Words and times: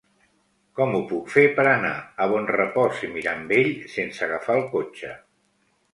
Com 0.79 0.95
ho 0.99 1.01
puc 1.11 1.27
fer 1.33 1.43
per 1.59 1.65
anar 1.73 1.91
a 2.25 2.27
Bonrepòs 2.33 3.03
i 3.09 3.11
Mirambell 3.19 3.73
sense 3.97 4.27
agafar 4.29 4.57
el 4.63 4.67
cotxe? 4.77 5.13